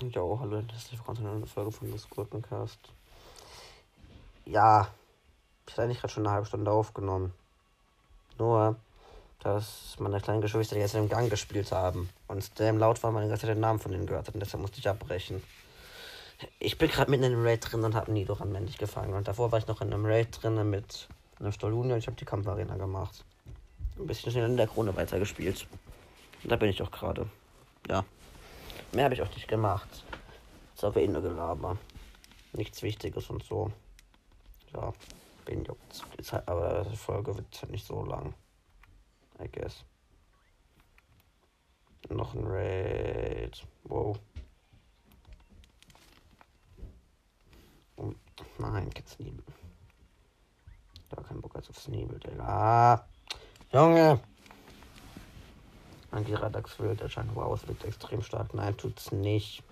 Jo, 0.00 0.38
hallo, 0.40 0.62
das 0.62 0.76
ist 0.76 0.92
die 0.92 0.98
eine 1.08 1.46
Folge 1.46 1.72
von 1.72 1.90
des 1.90 2.08
Gurkencast. 2.08 2.78
Ja, 4.44 4.88
ich 5.66 5.72
hatte 5.72 5.82
eigentlich 5.82 6.00
gerade 6.00 6.12
schon 6.12 6.26
eine 6.26 6.34
halbe 6.34 6.46
Stunde 6.46 6.70
aufgenommen. 6.70 7.32
Nur, 8.38 8.76
dass 9.40 9.96
meine 9.98 10.20
kleinen 10.20 10.42
Geschwister 10.42 10.76
jetzt 10.76 10.94
im 10.94 11.08
Gang 11.08 11.30
gespielt 11.30 11.72
haben 11.72 12.08
und 12.28 12.58
dem 12.58 12.78
laut 12.78 13.02
war, 13.02 13.10
meine 13.10 13.28
ganze 13.28 13.46
Zeit 13.46 13.56
den 13.56 13.60
Namen 13.60 13.78
von 13.78 13.92
denen 13.92 14.06
gehört 14.06 14.28
hat 14.28 14.34
und 14.34 14.40
deshalb 14.40 14.60
musste 14.60 14.78
ich 14.78 14.88
abbrechen. 14.88 15.42
Ich 16.58 16.76
bin 16.78 16.90
gerade 16.90 17.10
mitten 17.10 17.24
in 17.24 17.32
einem 17.32 17.44
Raid 17.44 17.70
drin 17.70 17.82
und 17.82 17.94
habe 17.94 18.12
Nidoran 18.12 18.52
männlich 18.52 18.78
gefangen 18.78 19.14
und 19.14 19.26
davor 19.26 19.50
war 19.52 19.58
ich 19.58 19.66
noch 19.66 19.80
in 19.80 19.92
einem 19.92 20.04
Raid 20.04 20.42
drin 20.42 20.68
mit 20.68 21.08
einem 21.40 21.52
Stoluni 21.52 21.92
und 21.92 21.98
ich 21.98 22.06
habe 22.06 22.16
die 22.16 22.24
Kampfarena 22.24 22.76
gemacht. 22.76 23.24
Ein 23.98 24.06
bisschen 24.06 24.30
schnell 24.30 24.46
in 24.46 24.56
der 24.56 24.66
Krone 24.66 24.94
weitergespielt. 24.94 25.66
Und 26.46 26.52
da 26.52 26.56
bin 26.58 26.70
ich 26.70 26.80
auch 26.80 26.92
gerade. 26.92 27.28
Ja. 27.88 28.04
Mehr 28.92 29.06
habe 29.06 29.14
ich 29.14 29.20
auch 29.20 29.34
nicht 29.34 29.48
gemacht. 29.48 30.04
Ist 30.76 30.84
aber 30.84 31.00
eh 31.00 31.08
nur 31.08 31.20
Gelaber. 31.20 31.76
Nichts 32.52 32.84
Wichtiges 32.84 33.28
und 33.30 33.42
so. 33.42 33.72
Ja, 34.72 34.92
bin 35.44 35.64
juckt. 35.64 36.04
Halt, 36.30 36.46
aber 36.46 36.84
die 36.84 36.96
Folge 36.96 37.36
wird 37.36 37.60
halt 37.60 37.72
nicht 37.72 37.84
so 37.84 38.04
lang. 38.04 38.32
I 39.42 39.48
guess. 39.50 39.84
Noch 42.10 42.32
ein 42.34 42.46
Raid. 42.46 43.66
Wow. 43.82 44.16
Oh, 47.96 48.12
nein, 48.58 48.88
geht's 48.90 49.18
nie. 49.18 49.36
Da 51.08 51.22
kein 51.24 51.40
Bock 51.40 51.56
als 51.56 51.68
auf 51.70 51.80
Sneebel, 51.80 52.20
Digga. 52.20 53.04
Junge! 53.72 54.20
Ein 56.16 56.24
Giradax 56.24 56.78
wird 56.78 57.02
erscheint. 57.02 57.34
Wow, 57.34 57.60
es 57.60 57.68
wird 57.68 57.84
extrem 57.84 58.22
stark. 58.22 58.54
Nein, 58.54 58.74
tut's 58.74 59.12
nicht. 59.12 59.62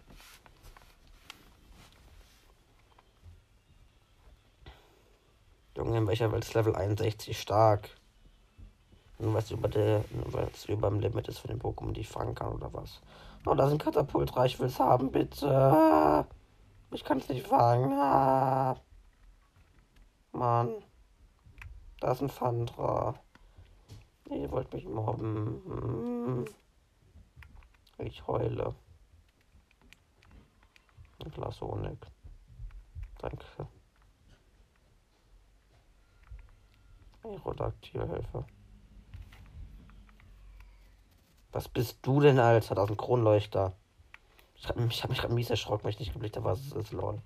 Junge, 5.75 5.97
in 5.97 6.07
welcher 6.07 6.31
Welt 6.33 6.45
ist 6.45 6.53
Level 6.53 6.77
61 6.77 7.41
stark? 7.41 7.89
Nur 9.19 9.33
weil 9.33 9.41
es 9.41 9.51
über, 9.53 9.69
der, 9.69 10.05
weil 10.27 10.49
es 10.53 10.67
über 10.67 10.91
dem 10.91 11.01
Limit 11.01 11.29
ist 11.29 11.39
von 11.39 11.49
den 11.49 11.63
Pokémon, 11.63 11.93
die 11.93 12.03
ich 12.03 12.09
fangen 12.09 12.35
kann 12.35 12.53
oder 12.53 12.71
was? 12.75 13.01
Oh, 13.47 13.55
da 13.55 13.67
sind 13.67 13.83
Katapult. 13.83 14.31
Ich 14.45 14.61
will 14.61 14.67
es 14.67 14.79
haben, 14.79 15.11
bitte. 15.11 16.27
Ich 16.91 17.05
kann 17.05 17.19
es 17.19 17.29
nicht 17.31 17.47
fangen. 17.47 17.91
Ah. 17.91 18.77
Mann. 20.33 20.75
Da 22.01 22.13
ist 22.13 22.21
ein 22.21 22.29
Fandra. 22.29 23.15
Ihr 24.31 24.51
wollt 24.51 24.73
mich 24.73 24.87
mobben. 24.87 25.63
Hm. 25.65 26.45
Ich 27.99 28.27
heule. 28.27 28.75
Ein 31.23 31.31
Glas 31.31 31.61
Honig. 31.61 31.99
Danke. 33.19 33.45
Aerodactylhelfer. 37.23 38.47
Was 41.53 41.69
bist 41.69 41.99
du 42.03 42.21
denn, 42.21 42.39
Alter? 42.39 42.75
Da 42.75 42.85
ist 42.85 42.91
ein 42.91 42.97
Kronleuchter. 42.97 43.77
Ich 44.57 44.69
hab, 44.69 44.79
ich 44.79 45.03
hab 45.03 45.11
mich 45.11 45.21
gerade 45.21 45.35
mies 45.35 45.51
erschrocken, 45.51 45.85
weil 45.85 45.93
ich 45.93 46.01
nicht 46.01 46.13
geblickt 46.13 46.37
habe, 46.37 46.47
was 46.47 46.61
es 46.61 46.73
ist, 46.73 46.93
lol. 46.93 47.23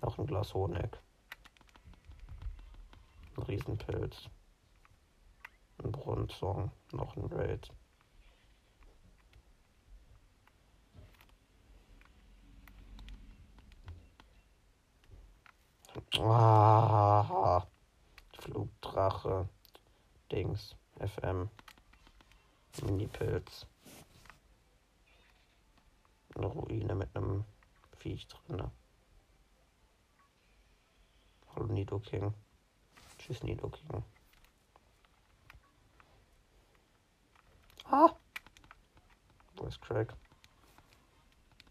Noch 0.00 0.18
ein 0.18 0.26
Glas 0.26 0.54
Honig. 0.54 0.98
Ein 3.36 3.42
Riesenpilz. 3.44 4.28
Ein 5.84 5.92
Bronzong. 5.92 6.70
Noch 6.92 7.16
ein 7.16 7.24
Raid. 7.24 7.72
Ah, 16.18 17.66
Flugdrache. 18.38 19.48
Dings. 20.30 20.76
FM. 20.98 21.50
Mini-Pilz. 22.82 23.66
Eine 26.36 26.46
Ruine 26.46 26.94
mit 26.94 27.14
einem 27.16 27.44
Viech 27.98 28.28
drin. 28.28 28.70
Hallo 31.54 31.66
Nido 31.66 31.98
King. 31.98 32.32
Tschüss 33.18 33.42
Nido 33.42 33.68
King. 33.68 34.04
Ah! 37.92 38.08
Voice 39.54 39.78
Crack. 39.78 40.14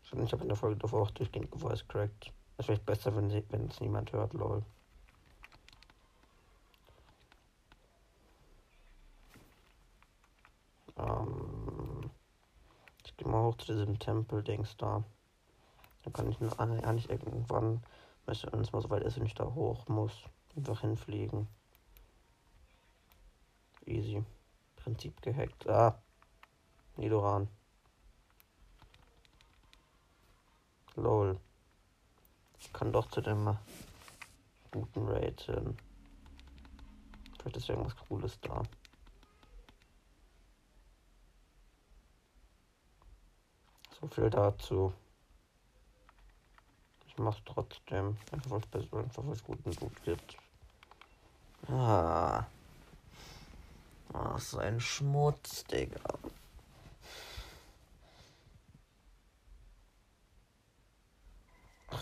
Ich 0.03 0.11
habe 0.33 0.43
in 0.43 0.49
der 0.49 0.55
Folge 0.55 0.77
davor 0.77 1.01
auch 1.01 1.11
durchgehend 1.11 1.49
Voice 1.59 1.87
Cracked. 1.87 2.31
Es 2.57 2.67
wäre 2.67 2.79
besser, 2.79 3.15
wenn 3.15 3.31
es 3.31 3.79
niemand 3.81 4.11
hört, 4.11 4.33
lol. 4.33 4.63
Ähm, 10.97 12.11
ich 13.03 13.17
gehe 13.17 13.27
mal 13.27 13.41
hoch 13.41 13.57
zu 13.57 13.73
diesem 13.73 13.97
Tempel-Dings 13.97 14.77
da. 14.77 15.03
Da 16.03 16.11
kann 16.11 16.29
ich 16.29 16.39
nur 16.39 16.59
eigentlich 16.59 17.09
irgendwann, 17.09 17.81
wenn 18.27 18.61
es 18.61 18.71
mal 18.71 18.81
so 18.83 18.91
weit 18.91 19.01
ist, 19.01 19.17
wenn 19.17 19.25
ich 19.25 19.33
da 19.33 19.45
hoch 19.45 19.87
muss, 19.87 20.13
einfach 20.55 20.81
hinfliegen. 20.81 21.47
Easy. 23.87 24.23
Prinzip 24.75 25.19
gehackt. 25.23 25.67
Ah. 25.67 25.99
Nidoran. 26.95 27.47
Lol. 30.95 31.39
Ich 32.59 32.71
kann 32.73 32.91
doch 32.91 33.09
zu 33.09 33.21
dem 33.21 33.57
guten 34.71 35.07
Raid 35.07 35.41
hin. 35.41 35.77
Vielleicht 37.39 37.57
ist 37.57 37.69
irgendwas 37.69 37.95
Cooles 37.95 38.39
da. 38.41 38.61
So 43.99 44.07
viel 44.07 44.29
dazu. 44.29 44.93
Ich 47.07 47.17
mach's 47.17 47.41
trotzdem. 47.45 48.17
Einfach 48.31 48.51
weil 48.71 48.81
es 48.83 48.93
einfach 48.93 49.23
was 49.25 49.43
guten 49.43 49.71
Blut 49.71 50.03
gibt. 50.03 50.37
Ah. 51.67 52.45
So 54.37 54.57
ein 54.57 54.79
Schmutz, 54.79 55.63
Digga. 55.65 56.01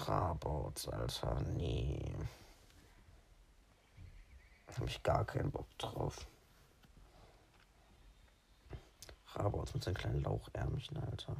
Rabots, 0.09 0.87
Alter, 0.87 1.39
nee. 1.53 2.15
Hab 4.75 4.87
ich 4.87 5.03
gar 5.03 5.23
keinen 5.23 5.51
Bock 5.51 5.67
drauf. 5.77 6.25
Rabots 9.35 9.75
mit 9.75 9.83
seinen 9.83 9.93
kleinen 9.93 10.23
Lauchärmchen, 10.23 10.97
Alter. 10.97 11.35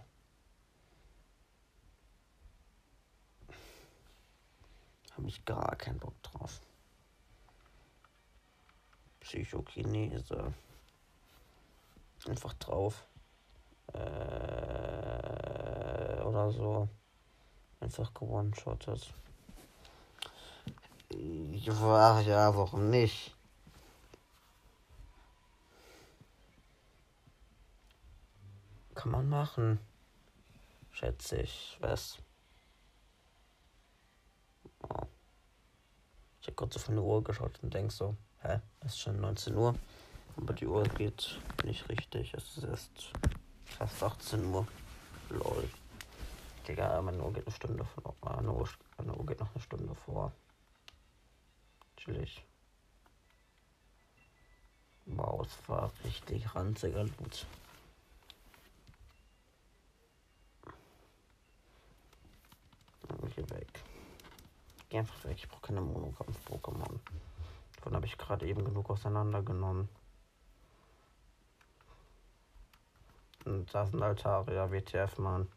Hab 5.18 5.26
ich 5.26 5.44
gar 5.46 5.76
keinen 5.76 5.98
Bock 5.98 6.22
drauf. 6.22 6.62
Psychokinese. 9.22 10.54
Einfach 12.28 12.54
drauf. 12.54 13.04
Äh, 13.94 13.98
oder 16.22 16.52
so. 16.52 16.88
Einfach 17.80 18.14
gewone-shottet. 18.14 19.14
Ach 21.12 22.22
ja, 22.22 22.56
warum 22.56 22.90
nicht? 22.90 23.36
Kann 28.96 29.12
man 29.12 29.30
machen. 29.30 29.80
Schätze 30.92 31.38
ich. 31.38 31.78
Was? 31.80 32.18
Ich 36.42 36.48
habe 36.48 36.56
kurz 36.56 36.76
auf 36.76 36.90
eine 36.90 37.02
Uhr 37.02 37.24
geschaut 37.24 37.60
und 37.62 37.74
denk 37.74 37.92
so, 37.92 38.16
hä, 38.42 38.60
es 38.82 38.94
ist 38.94 39.00
schon 39.00 39.20
19 39.20 39.56
Uhr. 39.56 39.76
Aber 40.36 40.54
die 40.54 40.68
Uhr 40.68 40.84
geht 40.84 41.40
nicht 41.64 41.88
richtig. 41.90 42.34
Es 42.34 42.58
ist 42.58 42.64
erst 42.64 43.12
fast 43.66 44.04
18 44.04 44.46
Uhr. 44.46 44.68
Lol. 45.30 45.70
Digga, 46.70 47.02
meine 47.02 47.24
Uhr 47.24 47.34
geht 47.34 47.48
eine 47.48 47.56
Stunde 47.56 47.84
vor. 47.84 48.16
Meine 48.22 48.52
Uhr, 48.52 48.70
meine 48.98 49.16
Uhr 49.16 49.26
geht 49.26 49.40
noch 49.40 49.50
eine 49.56 49.64
Stunde 49.64 49.96
vor. 49.96 50.32
Chillig. 51.98 52.46
Wow, 55.08 55.48
es 55.48 55.68
war 55.68 55.92
richtig 56.04 56.54
ranziger 56.54 57.06
Loot. 57.06 57.48
Geh 63.36 63.50
weg. 63.50 63.84
Geh 64.90 65.00
einfach 65.00 65.24
weg. 65.24 65.38
Ich 65.38 65.50
brauche 65.50 65.62
keine 65.62 65.82
Monokampf-Pokémon. 65.82 67.00
Davon 67.78 67.96
habe 67.96 68.06
ich 68.06 68.16
gerade 68.16 68.46
eben 68.46 68.64
genug 68.64 68.92
auseinandergenommen. 68.92 69.90
Und 73.46 73.74
da 73.74 73.88
sind 73.88 74.04
Altaria, 74.04 74.70
WTF, 74.70 75.18
Mann. 75.18 75.48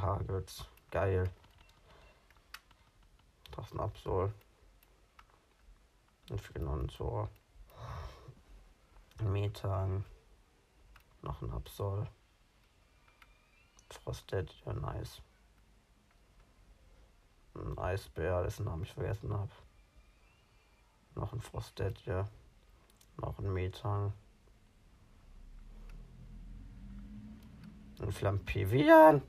Hagelt's. 0.00 0.66
Geil. 0.90 1.30
Das 3.56 3.72
ein 3.72 3.80
Absol. 3.80 4.32
Und 6.30 6.40
für 6.40 6.52
so. 6.90 7.28
Methan. 9.20 10.04
Noch 11.22 11.42
ein 11.42 11.50
Absol. 11.50 12.06
Frosted, 13.90 14.54
ja 14.64 14.72
nice. 14.72 15.22
Ein 17.54 17.78
Eisbär, 17.78 18.42
dessen 18.42 18.66
Namen 18.66 18.82
ich 18.84 18.92
vergessen 18.92 19.32
habe. 19.32 19.50
Noch 21.14 21.32
ein 21.32 21.40
Frosted, 21.40 21.98
ja. 22.06 22.28
Noch 23.16 23.38
ein 23.38 23.52
Metang. 23.52 24.12
Ein 28.00 28.12
Flampivian. 28.12 29.22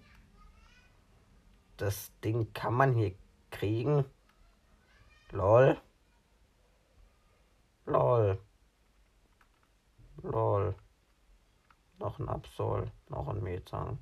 Das 1.80 2.12
Ding 2.20 2.52
kann 2.52 2.74
man 2.74 2.94
hier 2.94 3.16
kriegen. 3.52 4.04
Lol. 5.32 5.80
Lol. 7.86 8.38
Lol. 10.22 10.76
Noch 11.98 12.20
ein 12.20 12.28
Absol. 12.28 12.92
Noch 13.08 13.30
ein 13.30 13.42
Metang. 13.42 13.98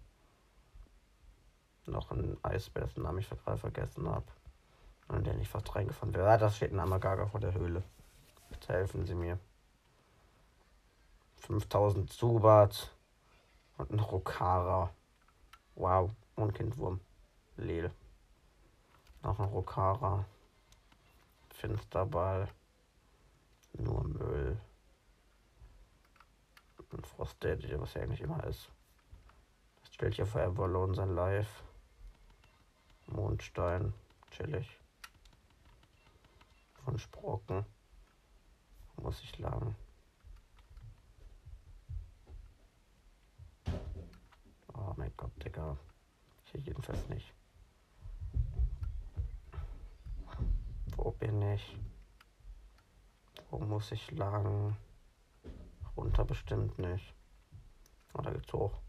Noch 1.85 2.09
ein 2.09 2.35
Eisbär, 2.41 2.85
dessen 2.85 3.03
Namen 3.03 3.19
ich 3.19 3.29
gerade 3.29 3.59
vergessen 3.59 4.09
habe. 4.09 4.25
Und 5.09 5.27
der 5.27 5.35
nicht 5.35 5.51
fast 5.51 5.75
reingefahren 5.75 6.15
wäre. 6.15 6.31
Ah, 6.31 6.37
das 6.37 6.57
steht 6.57 6.73
ein 6.73 6.79
Amagaga 6.79 7.27
vor 7.27 7.39
der 7.39 7.53
Höhle. 7.53 7.83
Bitte 8.49 8.73
helfen 8.73 9.05
Sie 9.05 9.13
mir. 9.13 9.37
5000 11.41 12.11
Zubat 12.11 12.91
und 13.77 13.91
ein 13.91 13.99
Rokara. 13.99 14.89
Wow, 15.75 16.09
und 16.35 16.55
Kindwurm. 16.55 17.01
Lel. 17.57 17.91
Noch 19.23 19.39
ein 19.39 19.49
Rokara. 19.49 20.25
Finsterball. 21.49 22.47
Nur 23.73 24.03
Müll. 24.03 24.59
Ein 26.91 27.03
Frostdaddy, 27.03 27.79
was 27.79 27.93
ja 27.95 28.03
eigentlich 28.03 28.21
immer 28.21 28.43
ist. 28.45 28.69
Das 29.81 29.93
stellt 29.93 30.17
ja 30.17 30.25
vor 30.25 30.41
Everlone 30.41 30.95
sein 30.95 31.13
Live. 31.15 31.63
Mondstein. 33.07 33.93
Chillig. 34.31 34.79
Von 36.85 36.97
Sprocken. 36.97 37.65
Muss 39.01 39.21
ich 39.21 39.37
lang. 39.39 39.75
Oh 44.73 44.93
mein 44.95 45.11
Gott, 45.17 45.31
Digga. 45.43 45.77
Hier 46.51 46.61
jedenfalls 46.61 47.07
nicht. 47.09 47.33
Bin 51.11 51.41
ich? 51.41 51.77
Wo 53.49 53.59
muss 53.59 53.91
ich 53.91 54.11
lang? 54.11 54.77
Runter 55.95 56.25
bestimmt 56.25 56.77
nicht. 56.77 57.13
Oh, 58.13 58.21
da 58.21 58.31
geht's 58.31 58.53
hoch. 58.53 58.79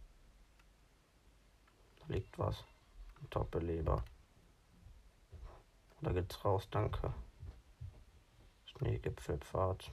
Da 2.00 2.14
liegt 2.14 2.38
was. 2.38 2.64
Ein 3.20 3.30
Doppelleber. 3.30 4.04
Da 6.02 6.12
geht's 6.12 6.44
raus, 6.44 6.68
danke. 6.70 7.14
Schneegipfelpfad. 8.66 9.90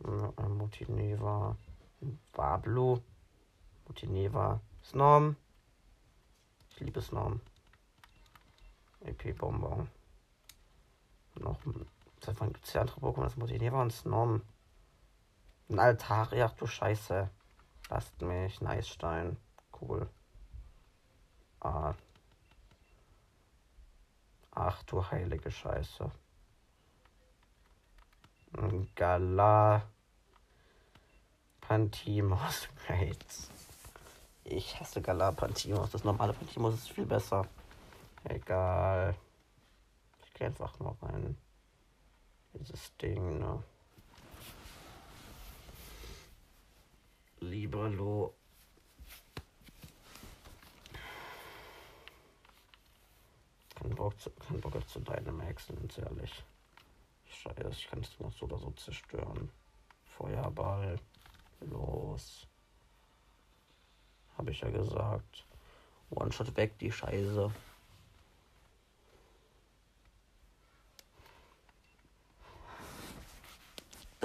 Mutineva. 0.00 1.56
Bablu. 2.32 3.00
Mutineva. 3.86 4.60
Snom. 4.82 5.36
Ich 6.70 6.80
liebe 6.80 7.00
Snom. 7.00 7.40
EP-Bonbon. 9.00 9.88
Noch. 11.40 11.60
Seit 12.24 12.40
wann 12.40 12.52
gibt 12.52 12.66
es 12.66 12.72
ja 12.72 12.80
andere 12.80 13.00
Pokémon? 13.00 13.24
Das 13.24 13.36
Mutineva 13.36 13.82
und 13.82 13.92
Snom. 13.92 14.42
Ein 15.68 15.78
Altari, 15.78 16.42
ach 16.42 16.52
du 16.52 16.66
Scheiße. 16.66 17.30
Lasst 17.90 18.20
mich. 18.22 18.60
Nice 18.60 18.88
Stein. 18.88 19.36
Cool. 19.80 20.08
Ah. 21.60 21.94
Ach 24.52 24.82
du 24.84 25.10
heilige 25.10 25.50
Scheiße. 25.50 26.10
Gala. 28.94 29.82
Pantimos 31.60 32.68
Raids. 32.88 33.50
Ich 34.44 34.78
hasse 34.78 35.02
Gala 35.02 35.32
Pantimos. 35.32 35.90
Das 35.90 36.04
normale 36.04 36.32
Pantimos 36.32 36.74
ist 36.74 36.90
viel 36.90 37.06
besser. 37.06 37.46
Egal. 38.24 39.16
Gehe 40.36 40.48
einfach 40.48 40.78
mal 40.80 40.94
rein. 41.00 41.34
Dieses 42.52 42.94
Ding, 42.98 43.38
ne? 43.38 43.62
Liberlo. 47.40 48.34
Kein 53.76 53.94
Bock, 53.94 54.20
zu, 54.20 54.30
kein 54.30 54.60
Bock 54.60 54.86
zu 54.86 55.00
Dynamax, 55.00 55.68
ganz 55.68 55.96
ehrlich. 55.96 56.44
Scheiße, 57.28 57.70
ich 57.70 57.88
kann 57.88 58.00
es 58.00 58.20
noch 58.20 58.32
so 58.32 58.44
oder 58.44 58.58
so 58.58 58.70
zerstören. 58.72 59.50
Feuerball. 60.04 61.00
Los. 61.60 62.46
Habe 64.36 64.50
ich 64.50 64.60
ja 64.60 64.68
gesagt. 64.68 65.46
One-Shot 66.10 66.54
weg, 66.58 66.78
die 66.78 66.92
Scheiße. 66.92 67.50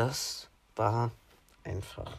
Das 0.01 0.47
war 0.75 1.11
einfach. 1.63 2.17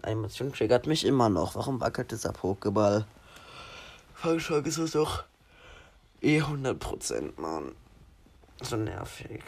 Animation 0.00 0.54
triggert 0.54 0.86
mich 0.86 1.04
immer 1.04 1.28
noch. 1.28 1.54
Warum 1.54 1.78
wackelt 1.78 2.10
dieser 2.10 2.32
Pokéball? 2.32 3.04
Fangschlag 4.14 4.64
ist 4.64 4.78
es 4.78 4.92
doch 4.92 5.24
eh 6.22 6.40
100%, 6.40 7.38
Mann. 7.38 7.76
So 8.62 8.76
nervig. 8.76 9.42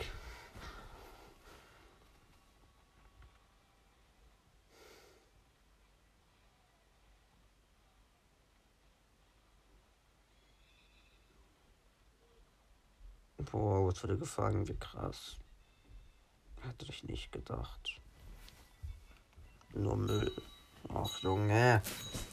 Boah, 13.50 13.86
was 13.86 14.02
wurde 14.02 14.18
gefangen, 14.18 14.68
wie 14.68 14.76
krass. 14.76 15.38
Hätte 16.66 16.86
ich 16.88 17.04
nicht 17.04 17.30
gedacht. 17.30 18.00
Nur 19.72 19.96
Müll. 19.96 20.32
Ach, 20.92 21.22
Junge. 21.22 21.82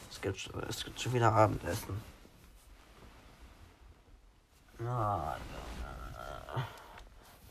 Es 0.10 0.22
gibt, 0.22 0.50
es 0.70 0.84
gibt 0.84 1.00
schon 1.00 1.14
wieder 1.14 1.32
Abendessen. 1.34 2.02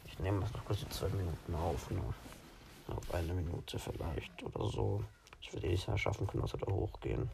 Ich 0.07 0.19
nehme 0.19 0.41
das 0.41 0.53
noch 0.53 0.65
kurz 0.65 0.81
die 0.81 0.89
zwei 0.89 1.09
Minuten 1.09 1.55
auf. 1.55 1.91
Ne? 1.91 2.03
Auf 2.89 3.15
eine 3.15 3.33
Minute 3.33 3.79
vielleicht 3.79 4.43
oder 4.43 4.69
so. 4.69 5.05
Ich 5.41 5.55
eh 5.55 5.69
nicht 5.69 5.87
mehr 5.87 5.99
schaffen 5.99 6.27
können, 6.27 6.43
dass 6.43 6.53
wir 6.53 6.61
da 6.61 6.73
hochgehen. 6.73 7.31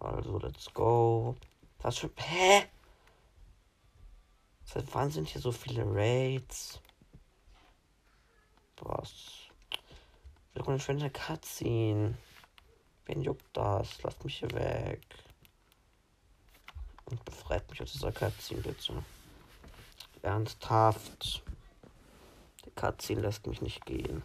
Also, 0.00 0.38
let's 0.38 0.72
go. 0.72 1.36
Was 1.80 1.98
für. 1.98 2.10
Hä? 2.16 2.66
Seit 4.64 4.94
wann 4.94 5.10
sind 5.10 5.28
hier 5.28 5.40
so 5.40 5.52
viele 5.52 5.84
Raids? 5.86 6.80
Was? 8.80 9.48
Wir 10.52 10.62
können 10.62 10.80
schon 10.80 10.98
eine 10.98 11.10
Cutscene. 11.10 12.16
Wen 13.06 13.20
juckt 13.20 13.44
das? 13.56 14.02
Lasst 14.02 14.24
mich 14.24 14.38
hier 14.38 14.50
weg. 14.52 15.02
Und 17.06 17.24
befreit 17.24 17.68
mich 17.70 17.82
aus 17.82 17.92
dieser 17.92 18.12
Cutscene, 18.12 18.62
bitte. 18.62 19.04
Ernsthaft. 20.22 21.42
Die 22.64 22.70
Cutscene 22.70 23.20
lässt 23.20 23.46
mich 23.46 23.60
nicht 23.60 23.84
gehen. 23.84 24.22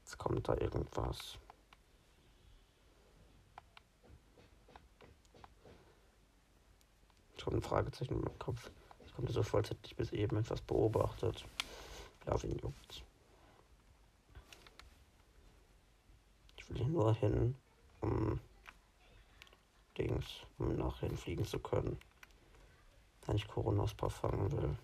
Jetzt 0.00 0.18
kommt 0.18 0.48
da 0.48 0.56
irgendwas. 0.56 1.38
Schon 7.38 7.54
ein 7.54 7.62
Fragezeichen 7.62 8.20
meinem 8.20 8.38
Kopf. 8.38 8.70
Kommt 9.20 9.32
so 9.32 9.42
ich 9.82 9.96
bis 9.96 10.12
eben 10.12 10.38
etwas 10.38 10.62
beobachtet. 10.62 11.44
Ja, 12.26 12.42
wen 12.42 12.58
juckt's? 12.58 13.02
Ich 16.56 16.70
will 16.70 16.78
hier 16.78 16.88
nur 16.88 17.14
hin, 17.14 17.54
um 18.00 18.40
Dings, 19.98 20.24
um 20.56 20.74
nachher 20.74 21.10
fliegen 21.18 21.44
zu 21.44 21.58
können. 21.58 21.98
Wenn 23.26 23.36
ich 23.36 23.46
Coronospa 23.46 24.08
fangen 24.08 24.50
will. 24.52 24.74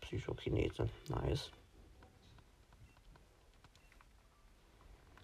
Psychokinese. 0.00 0.90
Nice. 1.08 1.52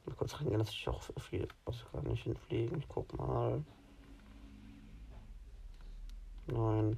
Mal 0.07 0.15
kurz 0.15 0.35
reingehen, 0.39 0.61
dass 0.61 0.71
ich 0.71 0.89
auch 0.89 1.03
viel. 1.19 1.49
Also 1.65 1.85
gar 1.93 2.03
nicht 2.03 2.23
hinfliegen. 2.23 2.79
Ich 2.79 2.89
guck 2.89 3.13
mal. 3.19 3.65
Nein. 6.47 6.97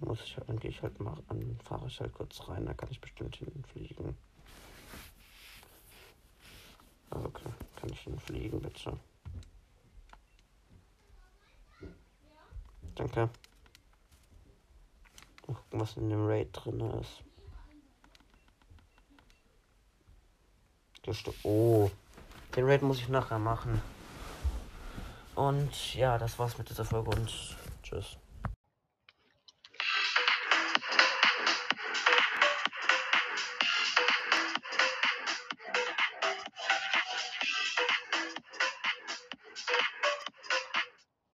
Muss 0.00 0.22
ich 0.22 0.36
halt, 0.36 0.48
dann 0.48 0.58
gehe 0.58 0.70
ich 0.70 0.82
halt 0.82 0.98
mal 1.00 1.16
an, 1.28 1.58
fahre 1.64 1.86
ich 1.88 2.00
halt 2.00 2.14
kurz 2.14 2.48
rein, 2.48 2.66
da 2.66 2.74
kann 2.74 2.88
ich 2.90 3.00
bestimmt 3.00 3.36
hinfliegen. 3.36 4.16
Ah, 7.10 7.20
okay, 7.24 7.50
kann 7.76 7.90
ich 7.90 8.00
hinfliegen, 8.00 8.60
bitte. 8.60 8.98
Danke. 12.94 13.28
Mal 15.46 15.54
gucken, 15.54 15.80
was 15.80 15.96
in 15.96 16.10
dem 16.10 16.26
Raid 16.26 16.48
drin 16.52 16.80
ist. 17.00 17.22
Oh, 21.42 21.90
den 22.54 22.66
Raid 22.66 22.82
muss 22.82 22.98
ich 22.98 23.08
nachher 23.08 23.38
machen. 23.38 23.80
Und 25.34 25.94
ja, 25.94 26.18
das 26.18 26.38
war's 26.38 26.58
mit 26.58 26.68
dieser 26.68 26.84
Folge 26.84 27.10
und 27.10 27.56
tschüss. 27.82 28.18